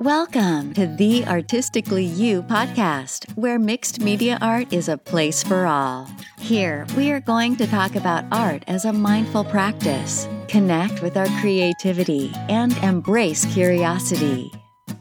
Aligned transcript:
Welcome 0.00 0.72
to 0.72 0.86
the 0.86 1.26
Artistically 1.26 2.06
You 2.06 2.42
podcast, 2.42 3.30
where 3.36 3.58
mixed 3.58 4.00
media 4.00 4.38
art 4.40 4.72
is 4.72 4.88
a 4.88 4.96
place 4.96 5.42
for 5.42 5.66
all. 5.66 6.08
Here, 6.38 6.86
we 6.96 7.12
are 7.12 7.20
going 7.20 7.54
to 7.56 7.66
talk 7.66 7.96
about 7.96 8.24
art 8.32 8.64
as 8.66 8.86
a 8.86 8.94
mindful 8.94 9.44
practice, 9.44 10.26
connect 10.48 11.02
with 11.02 11.18
our 11.18 11.26
creativity, 11.42 12.32
and 12.48 12.74
embrace 12.78 13.44
curiosity. 13.52 14.50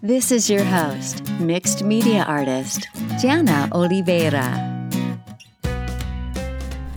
This 0.02 0.34
is 0.34 0.50
your 0.50 0.66
host, 0.66 1.32
mixed 1.40 1.82
media 1.82 2.26
artist, 2.28 2.90
Jana 3.22 3.70
Oliveira. 3.72 4.52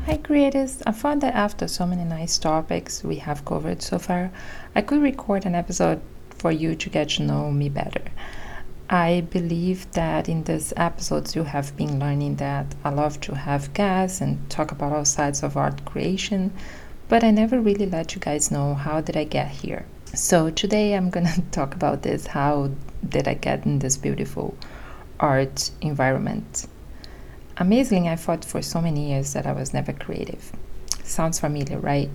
Hi, 0.07 0.17
creators. 0.17 0.83
I 0.85 0.91
found 0.91 1.21
that 1.21 1.37
after 1.37 1.69
so 1.69 1.87
many 1.87 2.03
nice 2.03 2.37
topics 2.37 3.05
we 3.05 3.15
have 3.19 3.45
covered 3.45 3.81
so 3.81 4.01
far, 4.01 4.33
I 4.75 4.83
could 4.83 5.01
record 5.01 5.47
an 5.47 5.55
episode 5.55 6.03
for 6.43 6.51
you 6.51 6.75
to 6.75 6.91
get 6.91 7.09
to 7.09 7.23
know 7.23 7.53
me 7.53 7.69
better. 7.69 8.03
I 8.91 9.21
believe 9.31 9.89
that 9.93 10.29
in 10.29 10.43
these 10.43 10.73
episodes 10.77 11.37
you 11.37 11.45
have 11.45 11.77
been 11.77 12.01
learning 12.01 12.35
that 12.37 12.67
I 12.85 12.91
love 12.91 13.21
to 13.21 13.37
have 13.37 13.73
guests 13.75 14.21
and 14.21 14.51
talk 14.51 14.73
about 14.73 14.93
all 14.93 15.05
sides 15.05 15.45
of 15.45 15.57
art 15.57 15.85
creation, 15.85 16.53
but 17.09 17.23
I 17.23 17.31
never 17.31 17.61
really 17.61 17.87
let 17.87 18.17
you 18.17 18.21
guys 18.21 18.51
know 18.51 18.75
how 18.75 19.01
did 19.01 19.17
I 19.17 19.23
get 19.23 19.51
here. 19.53 19.87
So 20.15 20.51
today 20.51 20.97
I'm 20.97 21.11
gonna 21.11 21.37
talk 21.53 21.77
about 21.77 22.03
this 22.03 22.27
how 22.27 22.73
did 23.09 23.29
I 23.29 23.35
get 23.35 23.65
in 23.65 23.79
this 23.79 23.97
beautiful 23.97 24.57
art 25.21 25.71
environment. 25.81 26.67
Amazingly, 27.57 28.09
I 28.09 28.17
thought 28.17 28.45
for 28.45 28.63
so 28.63 28.81
many 28.81 29.11
years 29.13 29.33
that 29.35 29.47
I 29.47 29.53
was 29.53 29.73
never 29.73 29.93
creative. 29.93 30.53
Sounds 31.05 31.39
familiar, 31.39 31.79
right? 31.79 32.11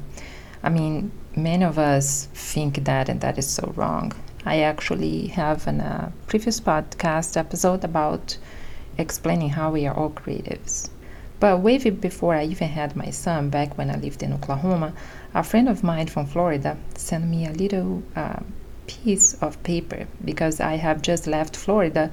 I 0.64 0.70
mean, 0.70 1.12
many 1.36 1.64
of 1.64 1.78
us 1.78 2.28
think 2.34 2.84
that, 2.86 3.10
and 3.10 3.22
that 3.22 3.38
is 3.38 3.48
so 3.48 3.74
wrong. 3.76 4.14
I 4.46 4.62
actually 4.62 5.28
have 5.28 5.68
in 5.68 5.82
a 5.82 6.10
uh, 6.10 6.12
previous 6.28 6.60
podcast 6.60 7.38
episode 7.38 7.84
about 7.84 8.38
explaining 8.98 9.49
how 9.49 9.72
we 9.72 9.86
are 9.86 9.96
all 9.96 10.10
creatives. 10.10 10.90
But 11.40 11.60
way 11.60 11.77
before 11.77 12.34
I 12.34 12.46
even 12.46 12.70
had 12.70 12.96
my 12.96 13.12
son, 13.12 13.49
back 13.49 13.77
when 13.77 13.91
I 13.91 13.98
lived 13.98 14.24
in 14.24 14.34
Oklahoma, 14.34 14.94
a 15.36 15.44
friend 15.44 15.70
of 15.70 15.84
mine 15.84 16.08
from 16.08 16.26
Florida 16.26 16.77
sent 16.96 17.26
me 17.26 17.46
a 17.46 17.52
little 17.52 18.02
uh, 18.16 18.40
piece 18.88 19.36
of 19.36 19.62
paper 19.64 20.08
because 20.26 20.60
I 20.60 20.77
have 20.77 21.02
just 21.02 21.27
left 21.27 21.55
Florida 21.55 22.12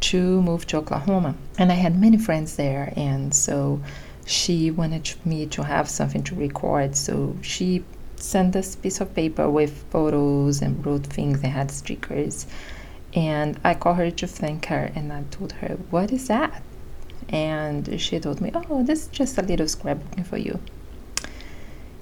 to 0.00 0.40
move 0.42 0.66
to 0.68 0.76
Oklahoma. 0.76 1.34
And 1.58 1.72
I 1.72 1.74
had 1.74 2.00
many 2.00 2.18
friends 2.18 2.56
there, 2.56 2.92
and 2.96 3.34
so 3.34 3.80
she 4.30 4.70
wanted 4.70 5.12
me 5.24 5.44
to 5.44 5.64
have 5.64 5.88
something 5.88 6.22
to 6.22 6.36
record. 6.36 6.94
So 6.94 7.36
she 7.42 7.84
sent 8.14 8.52
this 8.52 8.76
piece 8.76 9.00
of 9.00 9.12
paper 9.14 9.50
with 9.50 9.84
photos 9.90 10.62
and 10.62 10.86
wrote 10.86 11.04
things 11.04 11.42
and 11.42 11.52
had 11.52 11.70
stickers. 11.70 12.46
And 13.12 13.58
I 13.64 13.74
called 13.74 13.96
her 13.96 14.10
to 14.12 14.26
thank 14.28 14.66
her, 14.66 14.92
and 14.94 15.12
I 15.12 15.24
told 15.32 15.50
her, 15.52 15.76
What 15.90 16.12
is 16.12 16.28
that? 16.28 16.62
And 17.28 18.00
she 18.00 18.20
told 18.20 18.40
me, 18.40 18.52
Oh, 18.54 18.84
this 18.84 19.02
is 19.02 19.08
just 19.08 19.36
a 19.36 19.42
little 19.42 19.66
scrapbooking 19.66 20.24
for 20.24 20.36
you. 20.36 20.60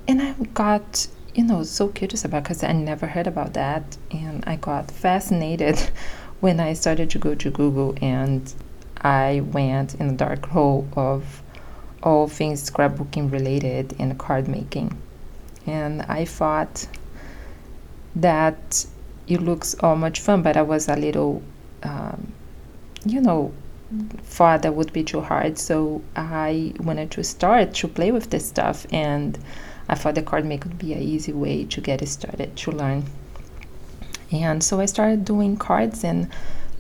And 0.07 0.21
I 0.21 0.33
got, 0.53 1.09
you 1.35 1.45
know, 1.45 1.63
so 1.63 1.89
curious 1.89 2.27
about 2.27 2.43
because 2.43 2.63
I 2.63 2.73
never 2.73 3.07
heard 3.07 3.27
about 3.27 3.55
that. 3.55 3.97
And 4.11 4.45
I 4.47 4.57
got 4.57 4.91
fascinated 4.91 5.79
when 6.41 6.61
I 6.61 6.75
started 6.75 7.09
to 7.11 7.19
go 7.19 7.35
to 7.37 7.51
Google 7.51 7.95
and 8.03 8.53
I 9.01 9.41
went 9.41 9.95
in 9.95 10.09
the 10.09 10.15
dark 10.15 10.45
hole 10.47 10.87
of 10.95 11.43
all 12.03 12.29
things 12.29 12.71
scrapbooking 12.71 13.31
related 13.33 13.95
and 13.99 14.19
card 14.19 14.49
making. 14.49 14.97
And 15.67 16.03
I 16.03 16.25
thought 16.25 16.87
that 18.17 18.87
it 19.27 19.41
looks 19.41 19.75
all 19.81 19.97
much 19.97 20.21
fun, 20.21 20.43
but 20.43 20.57
I 20.57 20.63
was 20.63 20.89
a 20.89 20.97
little, 20.97 21.43
um, 21.83 22.33
you 23.05 23.21
know, 23.21 23.53
thought 24.23 24.63
that 24.63 24.75
would 24.75 24.93
be 24.93 25.03
too 25.03 25.21
hard. 25.21 25.59
So 25.59 26.03
I 26.17 26.73
wanted 26.81 27.11
to 27.13 27.25
start 27.25 27.75
to 27.75 27.89
play 27.89 28.13
with 28.13 28.31
this 28.31 28.47
stuff, 28.47 28.87
and 28.93 29.39
I 29.89 29.95
thought 29.95 30.15
the 30.15 30.23
card 30.23 30.45
making 30.45 30.71
would 30.71 30.79
be 30.79 30.93
an 30.95 31.03
easy 31.03 31.33
way 31.33 31.65
to 31.65 31.81
get 31.81 32.07
started 32.09 32.57
to 32.57 32.73
learn 32.73 33.05
and 34.31 34.63
so 34.63 34.81
I 34.81 34.87
started 34.87 35.25
doing 35.25 35.57
cards 35.57 36.05
and 36.05 36.29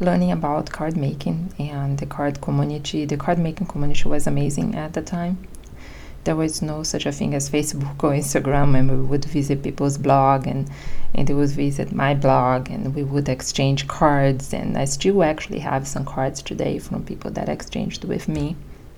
learning 0.00 0.30
about 0.30 0.70
card 0.70 0.96
making 0.96 1.52
and 1.58 1.98
the 1.98 2.06
card 2.06 2.40
community. 2.40 3.04
The 3.04 3.16
card 3.16 3.38
making 3.38 3.66
community 3.66 4.08
was 4.08 4.26
amazing 4.26 4.74
at 4.74 4.92
the 4.92 5.02
time. 5.02 5.38
There 6.24 6.36
was 6.36 6.60
no 6.60 6.82
such 6.82 7.06
a 7.06 7.12
thing 7.12 7.34
as 7.34 7.48
Facebook 7.48 8.04
or 8.04 8.12
Instagram, 8.12 8.78
and 8.78 8.90
we 8.90 9.06
would 9.06 9.24
visit 9.24 9.62
people's 9.62 9.98
blog 9.98 10.46
and, 10.46 10.68
and 11.14 11.26
they 11.26 11.34
would 11.34 11.50
visit 11.50 11.90
my 11.92 12.14
blog 12.14 12.70
and 12.70 12.94
we 12.94 13.02
would 13.02 13.28
exchange 13.28 13.88
cards. 13.88 14.52
And 14.52 14.76
I 14.76 14.84
still 14.84 15.22
actually 15.22 15.60
have 15.60 15.88
some 15.88 16.04
cards 16.04 16.42
today 16.42 16.78
from 16.78 17.04
people 17.04 17.30
that 17.32 17.48
exchanged 17.48 18.04
with 18.04 18.28
me. 18.28 18.56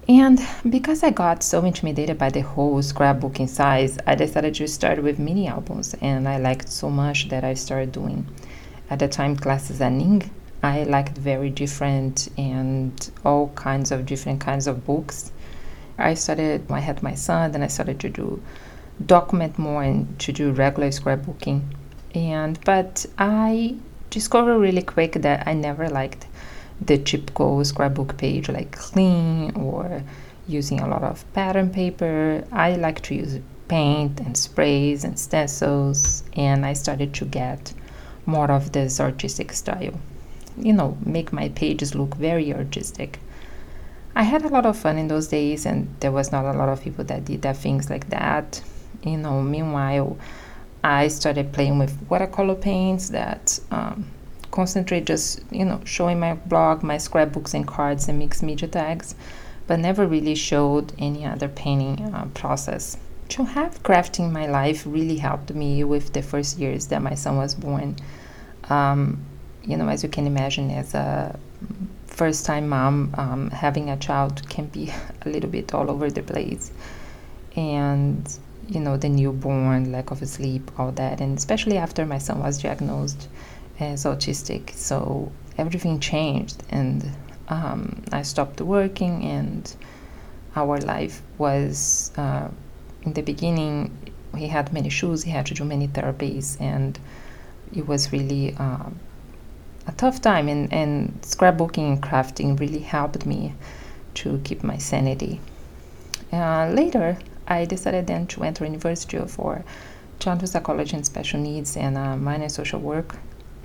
And 0.08 0.40
because 0.68 1.04
I 1.04 1.10
got 1.10 1.44
so 1.44 1.64
intimidated 1.64 2.18
by 2.18 2.30
the 2.30 2.40
whole 2.40 2.80
scrapbooking 2.80 3.48
size, 3.48 3.96
I 4.06 4.16
decided 4.16 4.54
to 4.56 4.66
start 4.66 5.02
with 5.02 5.20
mini 5.20 5.46
albums, 5.46 5.94
and 6.00 6.28
I 6.28 6.38
liked 6.38 6.68
so 6.68 6.90
much 6.90 7.28
that 7.28 7.44
I 7.44 7.54
started 7.54 7.92
doing 7.92 8.26
at 8.88 8.98
the 8.98 9.06
time 9.06 9.36
classes 9.36 9.80
at 9.80 9.92
Ning. 9.92 10.28
I 10.62 10.82
liked 10.82 11.16
very 11.16 11.48
different 11.48 12.28
and 12.36 13.10
all 13.24 13.48
kinds 13.54 13.90
of 13.90 14.04
different 14.04 14.40
kinds 14.40 14.66
of 14.66 14.84
books. 14.84 15.32
I 15.98 16.14
started, 16.14 16.70
I 16.70 16.80
had 16.80 17.02
my 17.02 17.14
son, 17.14 17.52
then 17.52 17.62
I 17.62 17.66
started 17.66 17.98
to 18.00 18.08
do 18.08 18.42
document 19.04 19.58
more 19.58 19.82
and 19.82 20.18
to 20.18 20.32
do 20.32 20.52
regular 20.52 20.88
scrapbooking. 20.88 21.62
And 22.14 22.58
but 22.64 23.06
I 23.18 23.76
discovered 24.10 24.58
really 24.58 24.82
quick 24.82 25.12
that 25.12 25.46
I 25.46 25.54
never 25.54 25.88
liked 25.88 26.26
the 26.80 26.98
typical 26.98 27.64
scrapbook 27.64 28.16
page 28.16 28.48
like 28.48 28.72
clean 28.72 29.54
or 29.54 30.02
using 30.46 30.80
a 30.80 30.88
lot 30.88 31.02
of 31.02 31.24
pattern 31.32 31.70
paper. 31.70 32.44
I 32.52 32.76
like 32.76 33.00
to 33.02 33.14
use 33.14 33.38
paint 33.68 34.20
and 34.20 34.36
sprays 34.36 35.04
and 35.04 35.18
stencils 35.18 36.24
and 36.34 36.66
I 36.66 36.72
started 36.72 37.14
to 37.14 37.24
get 37.24 37.72
more 38.26 38.50
of 38.50 38.72
this 38.72 39.00
artistic 39.00 39.52
style. 39.52 39.94
You 40.56 40.72
know, 40.72 40.96
make 41.04 41.32
my 41.32 41.48
pages 41.50 41.94
look 41.94 42.14
very 42.14 42.52
artistic. 42.52 43.18
I 44.14 44.24
had 44.24 44.44
a 44.44 44.48
lot 44.48 44.66
of 44.66 44.76
fun 44.76 44.98
in 44.98 45.08
those 45.08 45.28
days 45.28 45.64
and 45.64 45.94
there 46.00 46.12
was 46.12 46.32
not 46.32 46.44
a 46.44 46.58
lot 46.58 46.68
of 46.68 46.82
people 46.82 47.04
that 47.04 47.24
did 47.24 47.42
that 47.42 47.56
things 47.56 47.88
like 47.88 48.10
that. 48.10 48.60
You 49.02 49.16
know, 49.16 49.40
meanwhile 49.40 50.18
I 50.82 51.08
started 51.08 51.52
playing 51.52 51.78
with 51.78 51.96
watercolor 52.08 52.54
paints 52.54 53.10
that 53.10 53.60
um, 53.70 54.06
concentrate 54.50 55.04
just 55.06 55.40
you 55.50 55.64
know 55.64 55.80
showing 55.84 56.18
my 56.18 56.34
blog 56.34 56.82
my 56.82 56.98
scrapbooks 56.98 57.54
and 57.54 57.66
cards 57.66 58.08
and 58.08 58.18
mixed 58.18 58.42
media 58.42 58.68
tags 58.68 59.14
but 59.66 59.78
never 59.78 60.06
really 60.06 60.34
showed 60.34 60.92
any 60.98 61.24
other 61.24 61.48
painting 61.48 62.12
uh, 62.12 62.26
process 62.34 62.96
to 63.28 63.44
have 63.44 63.82
crafting 63.82 64.32
my 64.32 64.46
life 64.46 64.84
really 64.86 65.18
helped 65.18 65.54
me 65.54 65.84
with 65.84 66.12
the 66.12 66.22
first 66.22 66.58
years 66.58 66.88
that 66.88 67.00
my 67.00 67.14
son 67.14 67.36
was 67.36 67.54
born 67.54 67.94
um, 68.68 69.24
you 69.64 69.76
know 69.76 69.88
as 69.88 70.02
you 70.02 70.08
can 70.08 70.26
imagine 70.26 70.70
as 70.70 70.94
a 70.94 71.38
first 72.06 72.44
time 72.44 72.68
mom 72.68 73.14
um, 73.16 73.50
having 73.50 73.88
a 73.90 73.96
child 73.96 74.48
can 74.48 74.66
be 74.66 74.92
a 75.22 75.28
little 75.28 75.50
bit 75.50 75.74
all 75.74 75.90
over 75.90 76.10
the 76.10 76.22
place 76.22 76.70
and 77.56 78.38
you 78.68 78.80
know 78.80 78.96
the 78.96 79.08
newborn 79.08 79.90
lack 79.90 80.10
of 80.10 80.26
sleep 80.28 80.70
all 80.78 80.92
that 80.92 81.20
and 81.20 81.36
especially 81.36 81.76
after 81.76 82.06
my 82.06 82.18
son 82.18 82.40
was 82.40 82.62
diagnosed 82.62 83.28
as 83.80 84.04
autistic. 84.04 84.70
So 84.74 85.32
everything 85.58 86.00
changed, 86.00 86.62
and 86.70 87.10
um, 87.48 88.02
I 88.12 88.22
stopped 88.22 88.60
working, 88.60 89.24
and 89.24 89.74
our 90.54 90.78
life 90.78 91.22
was 91.38 92.12
uh, 92.16 92.48
in 93.02 93.14
the 93.14 93.22
beginning. 93.22 93.96
He 94.36 94.46
had 94.46 94.72
many 94.72 94.90
shoes, 94.90 95.24
He 95.24 95.30
had 95.30 95.46
to 95.46 95.54
do 95.54 95.64
many 95.64 95.88
therapies, 95.88 96.60
and 96.60 96.98
it 97.74 97.86
was 97.86 98.12
really 98.12 98.54
uh, 98.56 98.90
a 99.90 99.96
tough 99.96 100.20
time. 100.20 100.48
And, 100.48 100.72
and 100.72 101.20
scrapbooking 101.22 101.86
and 101.92 102.02
crafting 102.02 102.58
really 102.58 102.80
helped 102.80 103.26
me 103.26 103.54
to 104.14 104.40
keep 104.44 104.62
my 104.62 104.78
sanity. 104.78 105.40
Uh, 106.32 106.70
later, 106.70 107.18
I 107.46 107.64
decided 107.64 108.06
then 108.06 108.26
to 108.28 108.44
enter 108.44 108.64
university 108.64 109.18
for 109.26 109.64
childhood 110.18 110.50
psychology 110.50 110.96
and 110.96 111.04
special 111.04 111.40
needs 111.40 111.76
and 111.76 111.96
uh, 111.96 112.16
minor 112.16 112.48
social 112.48 112.80
work 112.80 113.16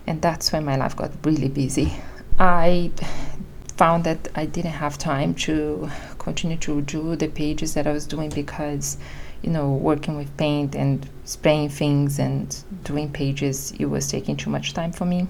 and 0.08 0.22
that's 0.22 0.52
when 0.52 0.66
my 0.66 0.76
life 0.76 0.96
got 0.96 1.12
really 1.24 1.50
busy. 1.50 1.94
I 2.38 2.92
found 3.78 4.04
that 4.06 4.28
I 4.36 4.46
didn't 4.46 4.72
have 4.72 4.98
time 4.98 5.34
to 5.36 5.90
continue 6.20 6.58
to 6.58 6.82
do 6.82 7.16
the 7.16 7.28
pages 7.28 7.74
that 7.74 7.88
I 7.88 7.92
was 7.92 8.06
doing 8.06 8.30
because, 8.30 8.98
you 9.42 9.50
know, 9.50 9.72
working 9.72 10.16
with 10.16 10.36
paint 10.38 10.76
and 10.76 11.08
spraying 11.26 11.70
things 11.70 12.20
and 12.20 12.56
doing 12.84 13.12
pages, 13.12 13.74
it 13.80 13.86
was 13.86 14.08
taking 14.08 14.38
too 14.38 14.50
much 14.50 14.74
time 14.74 14.92
for 14.92 15.06
me. 15.06 15.28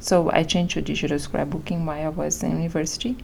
So 0.00 0.30
I 0.30 0.42
changed 0.44 0.74
to 0.74 0.82
digital 0.82 1.18
scrapbooking 1.18 1.84
while 1.84 2.06
I 2.06 2.08
was 2.08 2.42
in 2.42 2.52
university. 2.52 3.16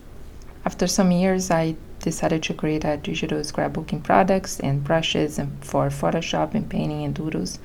After 0.65 0.87
some 0.87 1.11
years, 1.11 1.51
I 1.51 1.77
decided 2.01 2.43
to 2.45 2.55
create 2.55 2.85
a 2.85 2.97
digital 2.97 3.41
scrapbooking 3.41 4.03
products 4.03 4.61
and 4.61 4.83
brushes 4.85 5.39
and 5.39 5.65
for 5.65 5.89
Photoshop 5.89 6.55
and 6.55 6.69
painting 6.69 7.05
and 7.05 7.15
doodles 7.15 7.59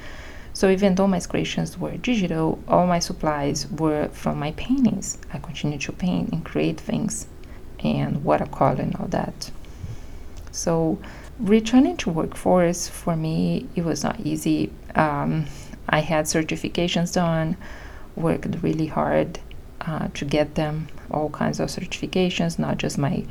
So 0.54 0.70
even 0.72 0.96
though 0.96 1.08
my 1.08 1.20
creations 1.20 1.78
were 1.78 1.98
digital, 1.98 2.58
all 2.68 2.88
my 2.88 3.00
supplies 3.00 3.68
were 3.70 4.10
from 4.10 4.40
my 4.40 4.52
paintings. 4.54 5.20
I 5.32 5.38
continued 5.38 5.82
to 5.82 5.92
paint 5.92 6.32
and 6.32 6.44
create 6.44 6.80
things 6.80 7.28
and 7.84 8.24
watercolor 8.24 8.82
and 8.82 8.96
all 8.96 9.08
that. 9.10 9.52
So 10.52 10.98
returning 11.40 11.98
to 11.98 12.10
workforce 12.10 12.88
for 12.88 13.16
me, 13.16 13.68
it 13.76 13.86
was 13.86 14.04
not 14.04 14.20
easy. 14.22 14.72
Um, 14.96 15.46
I 15.88 16.00
had 16.00 16.26
certifications 16.26 17.14
done, 17.14 17.56
worked 18.18 18.62
really 18.62 18.88
hard 18.88 19.40
uh, 19.82 20.08
to 20.14 20.26
get 20.26 20.56
them, 20.56 20.88
all 21.12 21.30
kinds 21.30 21.60
of 21.60 21.70
certifications, 21.70 22.60
not 22.60 22.78
just 22.78 22.98
my 22.98 23.24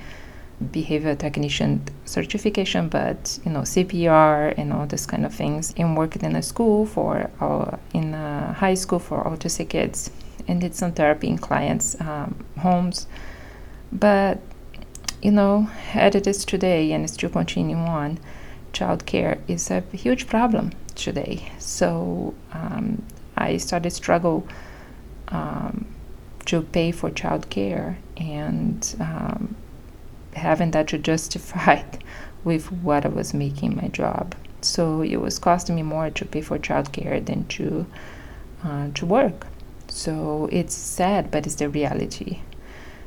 behavior 0.72 1.14
technician 1.14 1.82
certification, 2.06 2.88
but 2.88 3.38
you 3.44 3.52
know 3.52 3.60
CPR 3.60 4.54
and 4.56 4.72
all 4.72 4.86
this 4.86 5.04
kind 5.06 5.26
of 5.26 5.34
things. 5.34 5.74
And 5.76 5.96
worked 5.96 6.22
in 6.22 6.34
a 6.36 6.42
school 6.42 6.86
for 6.86 7.30
in 7.92 8.14
a 8.14 8.52
high 8.54 8.74
school 8.74 8.98
for 8.98 9.22
autistic 9.24 9.70
kids, 9.70 10.10
and 10.48 10.60
did 10.60 10.74
some 10.74 10.92
therapy 10.92 11.28
in 11.28 11.38
clients' 11.38 12.00
um, 12.00 12.44
homes. 12.58 13.06
But 13.92 14.38
you 15.22 15.32
know, 15.32 15.68
as 15.94 16.14
it 16.14 16.26
is 16.26 16.44
today, 16.44 16.92
and 16.92 17.08
still 17.10 17.30
continuing 17.30 17.82
on, 17.82 18.18
childcare 18.72 19.38
is 19.48 19.70
a 19.70 19.80
huge 19.92 20.26
problem 20.26 20.72
today. 20.94 21.50
So 21.58 22.34
um, 22.52 23.02
I 23.36 23.58
started 23.58 23.90
struggle 23.90 24.46
um, 25.28 25.86
to 26.46 26.62
pay 26.62 26.92
for 26.92 27.10
childcare 27.10 27.96
and 28.16 28.96
um, 29.00 29.56
having 30.34 30.70
that 30.72 30.88
to 30.88 30.98
justify 31.10 31.82
with 32.44 32.70
what 32.70 33.04
I 33.04 33.08
was 33.08 33.34
making 33.34 33.76
my 33.76 33.88
job. 33.88 34.34
So 34.60 35.02
it 35.02 35.16
was 35.16 35.38
costing 35.38 35.76
me 35.76 35.82
more 35.82 36.10
to 36.10 36.24
pay 36.24 36.40
for 36.40 36.58
childcare 36.58 37.24
than 37.24 37.46
to 37.48 37.86
uh, 38.64 38.88
to 38.94 39.06
work. 39.06 39.46
So 39.88 40.48
it's 40.50 40.74
sad, 40.74 41.30
but 41.30 41.46
it's 41.46 41.56
the 41.56 41.68
reality. 41.68 42.40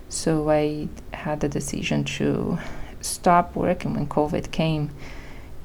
So 0.08 0.50
I 0.50 0.88
had 1.14 1.40
the 1.42 1.50
decision 1.50 2.04
to 2.06 2.58
stop 3.02 3.56
working 3.56 3.94
when 3.94 4.08
COVID 4.08 4.52
came, 4.52 4.92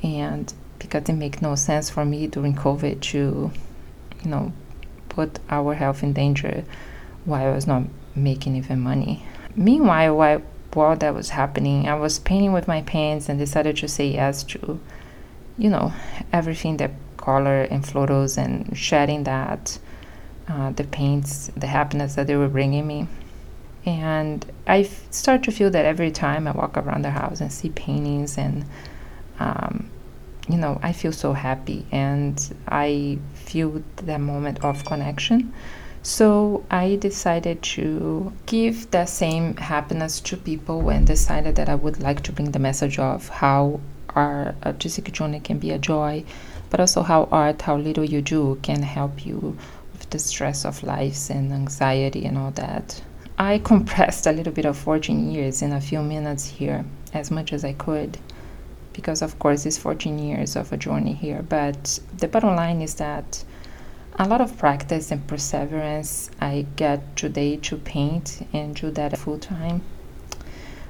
and 0.03 0.53
because 0.79 1.09
it 1.09 1.15
made 1.15 1.41
no 1.41 1.55
sense 1.55 1.91
for 1.91 2.05
me 2.05 2.27
during 2.27 2.55
COVID 2.55 3.01
to, 3.01 3.51
you 4.23 4.31
know, 4.31 4.53
put 5.15 5.39
our 5.49 5.75
health 5.75 6.03
in 6.03 6.13
danger 6.13 6.65
while 7.25 7.47
I 7.47 7.55
was 7.55 7.67
not 7.67 7.85
making 8.15 8.57
even 8.57 8.81
money. 8.81 9.25
Meanwhile, 9.57 10.17
while 10.17 10.43
while 10.75 10.97
that 10.97 11.15
was 11.15 11.31
happening, 11.31 11.89
I 11.89 11.95
was 11.95 12.19
painting 12.19 12.53
with 12.53 12.67
my 12.67 12.83
paints 12.83 13.29
and 13.29 13.39
decided 13.39 13.77
to 13.77 13.89
say 13.89 14.09
yes 14.09 14.43
to, 14.45 14.81
you 15.57 15.71
know, 15.71 15.93
everything 16.33 16.79
that 16.79 16.91
color 17.17 17.63
and 17.63 17.87
photos 17.87 18.37
and 18.37 18.77
shedding 18.77 19.23
that, 19.25 19.79
uh, 20.49 20.71
the 20.71 20.85
paints, 20.85 21.51
the 21.57 21.69
happiness 21.69 22.17
that 22.17 22.27
they 22.27 22.37
were 22.37 22.49
bringing 22.49 22.87
me. 22.87 23.07
And 23.87 24.45
I 24.67 24.81
f- 24.81 25.07
start 25.13 25.45
to 25.45 25.53
feel 25.53 25.71
that 25.71 25.85
every 25.85 26.11
time 26.11 26.49
I 26.49 26.51
walk 26.51 26.77
around 26.77 27.03
the 27.03 27.11
house 27.11 27.41
and 27.41 27.53
see 27.53 27.71
paintings 27.71 28.37
and, 28.37 28.65
um, 29.39 29.91
you 30.49 30.57
know, 30.57 30.79
I 30.83 30.93
feel 30.93 31.13
so 31.13 31.33
happy 31.33 31.87
and 31.91 32.55
I 32.69 33.19
feel 33.35 33.83
that 33.97 34.21
moment 34.21 34.65
of 34.65 34.85
connection 34.85 35.53
so 36.07 36.63
I 36.71 36.97
decided 36.97 37.63
to 37.63 38.31
give 38.45 38.91
that 38.91 39.09
same 39.09 39.57
happiness 39.57 40.21
to 40.21 40.37
people 40.37 40.91
and 40.91 41.07
decided 41.07 41.57
that 41.57 41.71
I 41.71 41.77
would 41.77 41.99
like 41.99 42.23
to 42.25 42.33
bring 42.33 42.51
the 42.51 42.59
message 42.59 42.99
of 42.99 43.31
how 43.31 43.81
our 44.11 44.55
artistic 44.67 45.09
uh, 45.09 45.13
journey 45.13 45.41
can 45.41 45.59
be 45.59 45.71
a 45.71 45.79
joy, 45.79 46.23
but 46.69 46.79
also 46.79 47.03
how 47.03 47.27
art, 47.33 47.63
how 47.63 47.79
little 47.79 48.05
you 48.05 48.21
do, 48.21 48.59
can 48.61 48.83
help 48.83 49.25
you 49.25 49.57
with 49.95 50.11
the 50.11 50.19
stress 50.19 50.67
of 50.67 50.83
life 50.83 51.31
and 51.31 51.51
anxiety 51.55 52.27
and 52.27 52.37
all 52.37 52.51
that. 52.51 53.01
I 53.39 53.57
compressed 53.65 54.27
a 54.27 54.33
little 54.33 54.53
bit 54.53 54.67
of 54.67 54.77
14 54.77 55.31
years 55.31 55.63
in 55.63 55.73
a 55.73 55.81
few 55.81 56.03
minutes 56.03 56.45
here, 56.45 56.85
as 57.15 57.31
much 57.31 57.51
as 57.51 57.65
I 57.65 57.73
could, 57.73 58.19
because 58.95 59.21
of 59.21 59.39
course 59.39 59.67
it's 59.67 59.77
14 59.77 60.19
years 60.19 60.57
of 60.57 60.73
a 60.73 60.79
journey 60.79 61.13
here. 61.13 61.43
But 61.43 61.99
the 62.17 62.29
bottom 62.29 62.57
line 62.57 62.81
is 62.81 62.95
that 62.95 63.45
a 64.17 64.27
lot 64.27 64.41
of 64.41 64.57
practice 64.57 65.11
and 65.11 65.27
perseverance 65.27 66.31
I 66.41 66.67
get 66.77 67.17
today 67.17 67.57
to 67.57 67.77
paint 67.77 68.47
and 68.53 68.75
do 68.75 68.91
that 68.93 69.19
full 69.19 69.39
time. 69.39 69.83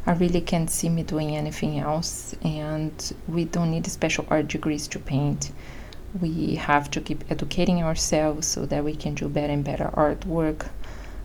I 0.06 0.12
really 0.12 0.42
can't 0.42 0.68
see 0.68 0.90
me 0.90 1.02
doing 1.02 1.34
anything 1.34 1.78
else, 1.78 2.36
and 2.42 2.92
we 3.26 3.46
don't 3.46 3.70
need 3.70 3.86
special 3.86 4.26
art 4.28 4.48
degrees 4.48 4.86
to 4.88 4.98
paint. 4.98 5.50
We 6.20 6.56
have 6.56 6.90
to 6.90 7.00
keep 7.00 7.24
educating 7.30 7.82
ourselves 7.82 8.46
so 8.46 8.66
that 8.66 8.84
we 8.84 8.94
can 8.94 9.14
do 9.14 9.30
better 9.30 9.54
and 9.54 9.64
better 9.64 9.90
artwork. 9.94 10.68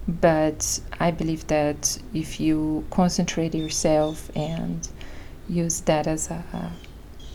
But 0.07 0.79
I 1.01 1.11
believe 1.11 1.45
that 1.47 1.99
if 2.13 2.39
you 2.39 2.85
concentrate 2.89 3.53
yourself 3.53 4.31
and 4.33 4.87
use 5.49 5.81
that 5.81 6.07
as 6.07 6.29
a 6.29 6.71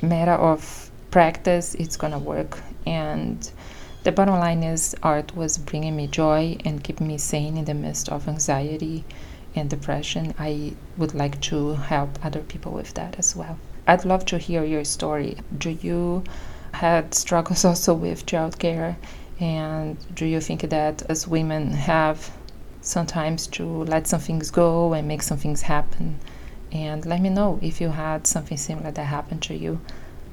matter 0.01 0.33
of 0.33 0.91
practice, 1.11 1.75
it's 1.75 1.97
gonna 1.97 2.19
work. 2.19 2.59
And 2.87 3.51
the 4.05 4.13
bottom 4.13 4.39
line 4.39 4.63
is, 4.63 4.95
art 5.03 5.37
was 5.37 5.59
bringing 5.59 5.97
me 5.97 6.07
joy 6.07 6.57
and 6.65 6.83
keeping 6.85 7.07
me 7.07 7.19
sane 7.19 7.57
in 7.57 7.65
the 7.65 7.75
midst 7.75 8.09
of 8.09 8.29
anxiety 8.29 9.05
and 9.55 9.71
depression. 9.71 10.35
I 10.39 10.75
would 10.97 11.15
like 11.15 11.41
to 11.43 11.75
help 11.75 12.25
other 12.25 12.41
people 12.41 12.73
with 12.73 12.95
that 12.95 13.19
as 13.19 13.35
well. 13.37 13.59
I'd 13.87 14.05
love 14.05 14.25
to 14.27 14.39
hear 14.39 14.65
your 14.65 14.85
story. 14.85 15.37
Do 15.57 15.71
you 15.71 16.25
had 16.73 17.15
struggles 17.15 17.65
also 17.71 17.95
with 17.95 18.27
childcare? 18.27 18.97
And 19.41 19.97
do 20.15 20.27
you 20.27 20.41
think 20.41 20.69
that 20.71 21.03
as 21.09 21.27
women 21.27 21.73
have 21.73 22.31
sometimes 22.81 23.47
to 23.49 23.65
let 23.85 24.07
some 24.07 24.21
things 24.21 24.51
go 24.51 24.93
and 24.93 25.09
make 25.09 25.23
some 25.23 25.39
things 25.39 25.63
happen? 25.63 26.19
And 26.75 27.06
let 27.06 27.21
me 27.21 27.29
know 27.29 27.61
if 27.62 27.81
you 27.81 27.91
had 27.91 28.26
something 28.26 28.59
similar 28.59 28.91
that 28.91 29.05
happened 29.05 29.43
to 29.43 29.55
you. 29.55 29.81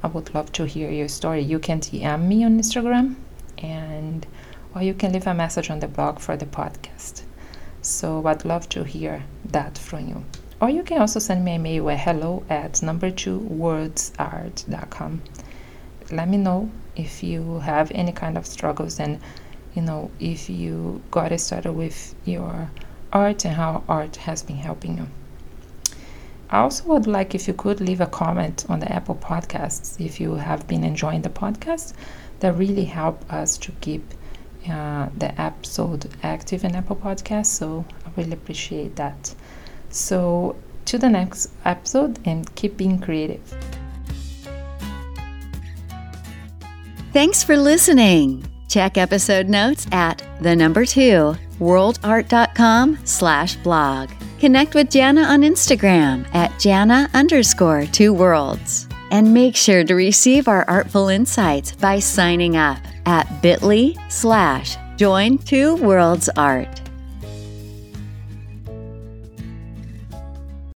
I 0.01 0.07
would 0.07 0.33
love 0.33 0.51
to 0.53 0.65
hear 0.65 0.89
your 0.89 1.07
story. 1.07 1.41
You 1.41 1.59
can 1.59 1.79
DM 1.79 2.23
me 2.27 2.43
on 2.43 2.59
Instagram 2.59 3.15
and 3.59 4.25
or 4.73 4.81
you 4.81 4.95
can 4.95 5.13
leave 5.13 5.27
a 5.27 5.35
message 5.35 5.69
on 5.69 5.81
the 5.81 5.87
blog 5.87 6.17
for 6.17 6.35
the 6.35 6.47
podcast. 6.47 7.21
So 7.83 8.25
I'd 8.25 8.43
love 8.43 8.67
to 8.69 8.83
hear 8.83 9.23
that 9.45 9.77
from 9.77 10.07
you. 10.07 10.25
Or 10.59 10.69
you 10.71 10.81
can 10.81 10.99
also 10.99 11.19
send 11.19 11.45
me 11.45 11.55
a 11.55 11.59
mail 11.59 11.89
at 11.91 11.99
hello 11.99 12.43
at 12.49 12.81
number 12.81 13.11
two 13.11 13.39
wordsart.com. 13.41 15.21
Let 16.11 16.27
me 16.27 16.37
know 16.37 16.71
if 16.95 17.21
you 17.21 17.59
have 17.59 17.91
any 17.93 18.11
kind 18.11 18.35
of 18.35 18.47
struggles 18.47 18.99
and 18.99 19.19
you 19.75 19.83
know 19.83 20.09
if 20.19 20.49
you 20.49 21.03
got 21.11 21.39
started 21.39 21.73
with 21.73 22.15
your 22.25 22.71
art 23.13 23.45
and 23.45 23.55
how 23.55 23.83
art 23.87 24.15
has 24.15 24.41
been 24.41 24.57
helping 24.57 24.97
you. 24.97 25.07
I 26.51 26.59
also 26.59 26.83
would 26.85 27.07
like 27.07 27.33
if 27.33 27.47
you 27.47 27.53
could 27.53 27.79
leave 27.79 28.01
a 28.01 28.07
comment 28.07 28.65
on 28.67 28.79
the 28.79 28.91
Apple 28.91 29.15
Podcasts 29.15 30.03
if 30.05 30.19
you 30.19 30.35
have 30.35 30.67
been 30.67 30.83
enjoying 30.83 31.21
the 31.21 31.29
podcast 31.29 31.93
that 32.41 32.57
really 32.57 32.83
help 32.83 33.31
us 33.31 33.57
to 33.59 33.71
keep 33.79 34.03
uh, 34.69 35.07
the 35.17 35.39
episode 35.41 36.09
active 36.23 36.65
in 36.65 36.75
Apple 36.75 36.97
Podcasts. 36.97 37.45
So 37.45 37.85
I 38.05 38.09
really 38.17 38.33
appreciate 38.33 38.97
that. 38.97 39.33
So 39.89 40.57
to 40.85 40.97
the 40.97 41.09
next 41.09 41.51
episode 41.63 42.19
and 42.25 42.53
keep 42.55 42.75
being 42.75 42.99
creative. 42.99 43.41
Thanks 47.13 47.43
for 47.43 47.55
listening. 47.55 48.43
Check 48.67 48.97
episode 48.97 49.47
notes 49.47 49.87
at 49.91 50.21
the 50.41 50.55
number 50.55 50.85
two 50.85 51.35
worldart.com 51.59 52.97
slash 53.05 53.55
blog. 53.57 54.09
Connect 54.41 54.73
with 54.73 54.89
Jana 54.89 55.21
on 55.21 55.41
Instagram 55.41 56.25
at 56.33 56.59
Jana 56.59 57.07
underscore 57.13 57.85
two 57.85 58.11
worlds. 58.11 58.87
And 59.11 59.35
make 59.35 59.55
sure 59.55 59.83
to 59.83 59.93
receive 59.93 60.47
our 60.47 60.67
artful 60.67 61.09
insights 61.09 61.73
by 61.73 61.99
signing 61.99 62.57
up 62.57 62.79
at 63.05 63.27
bit.ly 63.43 63.93
slash 64.09 64.77
join 64.95 65.37
two 65.37 65.75
worlds 65.75 66.27
art. 66.37 66.81